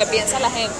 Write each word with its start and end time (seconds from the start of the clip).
¿Qué 0.00 0.06
piensa 0.06 0.38
la 0.38 0.48
gente? 0.48 0.76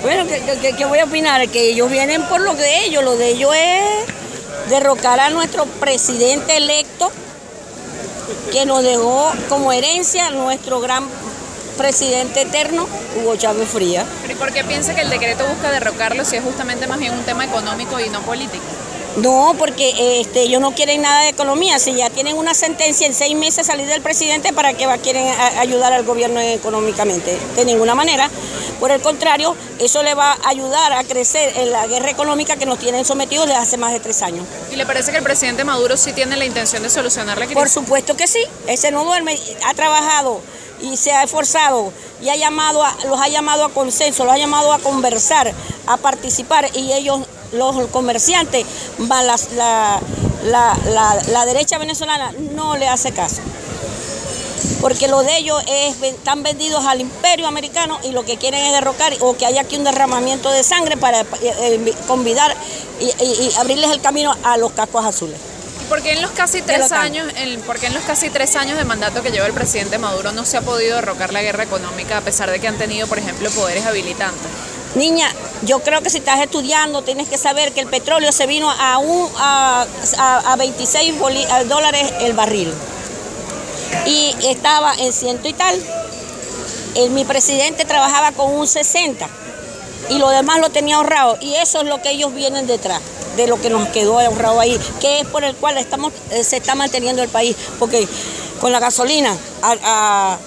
Bueno, 0.00 0.24
¿qué, 0.26 0.84
voy 0.86 0.98
a 0.98 1.04
opinar? 1.04 1.46
Que 1.50 1.72
ellos 1.72 1.90
vienen 1.90 2.22
por 2.22 2.40
lo 2.40 2.54
de 2.54 2.86
ellos. 2.86 3.04
Lo 3.04 3.18
de 3.18 3.28
ellos 3.28 3.54
es 3.54 4.70
derrocar 4.70 5.20
a 5.20 5.28
nuestro 5.28 5.66
presidente 5.66 6.56
electo 6.56 7.12
que 8.50 8.64
nos 8.64 8.82
dejó 8.82 9.30
como 9.50 9.74
herencia 9.74 10.30
nuestro 10.30 10.80
gran 10.80 11.06
presidente 11.76 12.40
eterno, 12.40 12.88
Hugo 13.20 13.36
Chávez 13.36 13.68
Fría. 13.68 14.06
¿Pero 14.22 14.32
y 14.32 14.36
por 14.36 14.54
qué 14.54 14.64
piensa 14.64 14.94
que 14.94 15.02
el 15.02 15.10
decreto 15.10 15.46
busca 15.46 15.70
derrocarlo 15.70 16.24
si 16.24 16.36
es 16.36 16.42
justamente 16.42 16.86
más 16.86 16.98
bien 16.98 17.12
un 17.12 17.24
tema 17.24 17.44
económico 17.44 18.00
y 18.00 18.08
no 18.08 18.22
político? 18.22 18.64
No, 19.16 19.54
porque 19.58 20.20
este, 20.20 20.42
ellos 20.42 20.60
no 20.60 20.74
quieren 20.74 21.02
nada 21.02 21.22
de 21.22 21.30
economía. 21.30 21.78
Si 21.78 21.94
ya 21.94 22.10
tienen 22.10 22.36
una 22.36 22.52
sentencia 22.52 23.06
en 23.06 23.14
seis 23.14 23.34
meses 23.34 23.66
salir 23.66 23.86
del 23.86 24.02
presidente, 24.02 24.52
¿para 24.52 24.74
qué 24.74 24.86
va, 24.86 24.98
quieren 24.98 25.26
ayudar 25.58 25.92
al 25.92 26.04
gobierno 26.04 26.38
económicamente? 26.40 27.38
De 27.56 27.64
ninguna 27.64 27.94
manera. 27.94 28.30
Por 28.78 28.90
el 28.90 29.00
contrario, 29.00 29.56
eso 29.78 30.02
le 30.02 30.14
va 30.14 30.32
a 30.32 30.48
ayudar 30.48 30.92
a 30.92 31.04
crecer 31.04 31.52
en 31.56 31.72
la 31.72 31.86
guerra 31.86 32.10
económica 32.10 32.56
que 32.56 32.66
nos 32.66 32.78
tienen 32.78 33.06
sometidos 33.06 33.46
desde 33.46 33.58
hace 33.58 33.76
más 33.78 33.92
de 33.92 34.00
tres 34.00 34.20
años. 34.22 34.46
¿Y 34.70 34.76
le 34.76 34.84
parece 34.84 35.12
que 35.12 35.18
el 35.18 35.24
presidente 35.24 35.64
Maduro 35.64 35.96
sí 35.96 36.12
tiene 36.12 36.36
la 36.36 36.44
intención 36.44 36.82
de 36.82 36.90
solucionar 36.90 37.38
la 37.38 37.46
crisis? 37.46 37.54
Por 37.54 37.70
supuesto 37.70 38.16
que 38.16 38.26
sí. 38.26 38.44
Ese 38.66 38.90
no 38.90 39.04
duerme, 39.04 39.38
ha 39.64 39.72
trabajado 39.72 40.40
y 40.82 40.98
se 40.98 41.12
ha 41.12 41.22
esforzado 41.22 41.90
y 42.20 42.28
ha 42.28 42.36
llamado 42.36 42.84
a, 42.84 42.94
los 43.08 43.18
ha 43.18 43.28
llamado 43.28 43.64
a 43.64 43.70
consenso, 43.70 44.24
los 44.24 44.34
ha 44.34 44.38
llamado 44.38 44.74
a 44.74 44.78
conversar, 44.78 45.52
a 45.86 45.96
participar 45.96 46.68
y 46.74 46.92
ellos 46.92 47.20
los 47.52 47.86
comerciantes, 47.88 48.66
la, 48.98 50.76
la, 51.32 51.46
derecha 51.46 51.78
venezolana 51.78 52.32
no 52.54 52.76
le 52.76 52.88
hace 52.88 53.12
caso. 53.12 53.42
Porque 54.80 55.08
lo 55.08 55.22
de 55.22 55.38
ellos 55.38 55.62
es, 55.68 56.02
están 56.02 56.42
vendidos 56.42 56.84
al 56.84 57.00
imperio 57.00 57.46
americano 57.46 57.98
y 58.04 58.12
lo 58.12 58.24
que 58.24 58.36
quieren 58.36 58.64
es 58.64 58.72
derrocar 58.72 59.12
o 59.20 59.36
que 59.36 59.46
haya 59.46 59.62
aquí 59.62 59.76
un 59.76 59.84
derramamiento 59.84 60.50
de 60.50 60.62
sangre 60.62 60.96
para 60.96 61.20
eh, 61.20 61.26
eh, 61.42 61.94
convidar 62.06 62.54
y, 63.00 63.54
abrirles 63.58 63.90
el 63.90 64.00
camino 64.00 64.34
a 64.44 64.56
los 64.56 64.72
cascos 64.72 65.04
azules. 65.04 65.38
¿Por 65.88 66.02
qué 66.02 66.12
en 66.12 66.22
los 66.22 66.32
casi 66.32 66.62
tres 66.62 66.90
años, 66.90 67.32
en 67.36 67.94
los 67.94 68.04
casi 68.04 68.28
tres 68.28 68.56
años 68.56 68.76
de 68.76 68.84
mandato 68.84 69.22
que 69.22 69.30
lleva 69.30 69.46
el 69.46 69.52
presidente 69.52 69.98
Maduro 69.98 70.32
no 70.32 70.44
se 70.44 70.56
ha 70.56 70.62
podido 70.62 70.96
derrocar 70.96 71.32
la 71.32 71.42
guerra 71.42 71.62
económica 71.62 72.18
a 72.18 72.20
pesar 72.22 72.50
de 72.50 72.58
que 72.58 72.66
han 72.66 72.76
tenido, 72.76 73.06
por 73.06 73.18
ejemplo, 73.18 73.48
poderes 73.50 73.86
habilitantes? 73.86 74.50
Niña, 74.96 75.30
yo 75.62 75.80
creo 75.80 76.02
que 76.02 76.10
si 76.10 76.18
estás 76.18 76.40
estudiando 76.40 77.02
tienes 77.02 77.28
que 77.28 77.38
saber 77.38 77.72
que 77.72 77.80
el 77.80 77.86
petróleo 77.86 78.32
se 78.32 78.46
vino 78.46 78.68
a, 78.70 78.98
un, 78.98 79.30
a, 79.36 79.86
a, 80.18 80.56
26 80.56 81.14
dólares 81.68 82.12
el 82.20 82.32
barril. 82.32 82.72
Y 84.06 84.34
estaba 84.44 84.94
en 84.94 85.12
ciento 85.12 85.48
y 85.48 85.52
tal. 85.52 85.80
El, 86.94 87.10
mi 87.10 87.24
presidente 87.24 87.84
trabajaba 87.84 88.32
con 88.32 88.52
un 88.52 88.66
60 88.66 89.28
y 90.08 90.18
lo 90.18 90.28
demás 90.30 90.60
lo 90.60 90.70
tenía 90.70 90.96
ahorrado. 90.96 91.38
Y 91.40 91.54
eso 91.54 91.80
es 91.80 91.86
lo 91.86 92.00
que 92.02 92.10
ellos 92.10 92.34
vienen 92.34 92.66
detrás 92.66 93.00
de 93.36 93.46
lo 93.46 93.60
que 93.60 93.70
nos 93.70 93.88
quedó 93.88 94.18
ahorrado 94.18 94.60
ahí, 94.60 94.78
que 95.00 95.20
es 95.20 95.26
por 95.26 95.44
el 95.44 95.54
cual 95.56 95.76
estamos, 95.78 96.12
eh, 96.30 96.42
se 96.42 96.56
está 96.56 96.74
manteniendo 96.74 97.22
el 97.22 97.28
país. 97.28 97.56
Porque 97.78 98.08
con 98.60 98.72
la 98.72 98.80
gasolina, 98.80 99.36
¿a, 99.62 100.38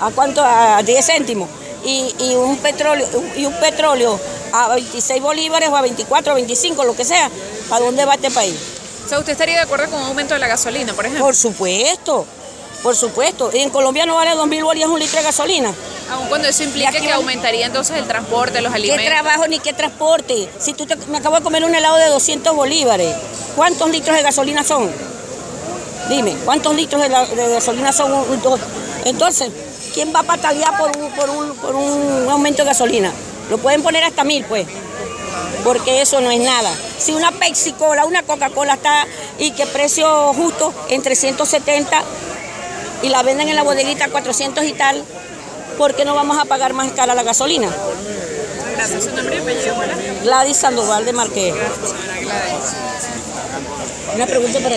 a 0.00 0.10
cuánto? 0.14 0.42
A 0.44 0.82
10 0.82 1.06
céntimos 1.06 1.48
y, 1.86 2.34
un 2.34 2.56
petróleo 2.58 3.06
y 3.36 3.46
un 3.46 3.54
petróleo 3.54 4.18
a 4.52 4.68
26 4.74 5.22
bolívares 5.22 5.68
o 5.68 5.76
a 5.76 5.82
24 5.82 6.32
o 6.32 6.36
25, 6.36 6.84
lo 6.84 6.96
que 6.96 7.04
sea, 7.04 7.30
¿para 7.68 7.84
dónde 7.84 8.04
va 8.04 8.14
este 8.14 8.30
país? 8.30 8.56
O 9.04 9.08
sea, 9.08 9.18
¿usted 9.18 9.32
estaría 9.32 9.56
de 9.56 9.62
acuerdo 9.62 9.90
con 9.90 10.00
un 10.00 10.06
aumento 10.06 10.34
de 10.34 10.40
la 10.40 10.48
gasolina, 10.48 10.92
por 10.94 11.04
ejemplo? 11.04 11.24
Por 11.24 11.36
supuesto, 11.36 12.26
por 12.82 12.96
supuesto. 12.96 13.50
Y 13.52 13.58
en 13.58 13.70
Colombia 13.70 14.06
no 14.06 14.14
vale 14.14 14.32
2.000 14.32 14.62
bolívares 14.62 14.86
un 14.86 14.98
litro 14.98 15.18
de 15.18 15.24
gasolina. 15.24 15.74
Aun 16.10 16.28
cuando 16.28 16.48
eso 16.48 16.62
implica 16.62 16.92
que 16.92 17.10
aumentaría 17.10 17.66
entonces 17.66 17.96
el 17.96 18.06
transporte, 18.06 18.60
los 18.60 18.72
alimentos. 18.72 19.02
¿Qué 19.02 19.10
trabajo 19.10 19.48
ni 19.48 19.58
qué 19.58 19.72
transporte? 19.72 20.48
Si 20.58 20.72
tú 20.72 20.86
me 21.08 21.18
acabo 21.18 21.36
de 21.36 21.42
comer 21.42 21.64
un 21.64 21.74
helado 21.74 21.96
de 21.96 22.06
200 22.06 22.54
bolívares, 22.54 23.14
¿cuántos 23.56 23.90
litros 23.90 24.16
de 24.16 24.22
gasolina 24.22 24.62
son? 24.62 24.90
Dime, 26.08 26.36
¿cuántos 26.44 26.74
litros 26.76 27.02
de, 27.02 27.08
de 27.08 27.48
gasolina 27.54 27.92
son? 27.92 28.12
Entonces, 29.04 29.50
¿quién 29.92 30.14
va 30.14 30.20
a 30.20 30.22
patalear 30.22 30.78
por 30.78 30.96
un, 30.96 31.10
por 31.10 31.30
un, 31.30 31.56
por 31.56 31.74
un 31.74 32.28
aumento 32.30 32.62
de 32.62 32.68
gasolina? 32.68 33.12
Lo 33.50 33.58
pueden 33.58 33.82
poner 33.82 34.04
hasta 34.04 34.22
mil, 34.22 34.44
pues, 34.44 34.66
porque 35.64 36.02
eso 36.02 36.20
no 36.20 36.30
es 36.30 36.40
nada. 36.40 36.70
Si 36.98 37.12
una 37.12 37.32
Pepsi 37.32 37.72
Cola, 37.72 38.04
una 38.04 38.22
Coca-Cola 38.22 38.74
está 38.74 39.06
y 39.38 39.50
que 39.52 39.66
precio 39.66 40.32
justo 40.34 40.72
en 40.88 41.02
370 41.02 42.02
y 43.02 43.08
la 43.08 43.22
venden 43.22 43.48
en 43.48 43.56
la 43.56 43.62
bodeguita 43.62 44.06
a 44.06 44.08
400 44.08 44.64
y 44.64 44.72
tal, 44.72 45.02
¿por 45.78 45.94
qué 45.94 46.04
no 46.04 46.14
vamos 46.14 46.38
a 46.38 46.44
pagar 46.44 46.72
más 46.72 46.90
cara 46.92 47.14
la 47.14 47.22
gasolina? 47.22 47.70
Gracias, 48.76 49.04
su 49.04 49.10
nombre 49.12 49.36
y 49.36 49.40
apellido. 49.40 49.74
Gladys 50.22 50.56
Sandoval 50.56 51.04
de 51.04 51.12
Marqués. 51.12 51.54
Una 54.14 54.26
pregunta 54.26 54.58
para 54.60 54.74